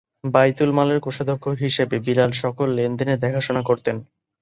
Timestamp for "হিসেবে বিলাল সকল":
1.63-2.67